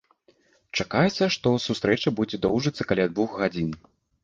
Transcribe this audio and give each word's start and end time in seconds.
Чакаецца, 0.79 1.27
што 1.35 1.51
сустрэча 1.67 2.15
будзе 2.21 2.41
доўжыцца 2.47 2.83
каля 2.95 3.09
двух 3.15 3.39
гадзін. 3.45 3.71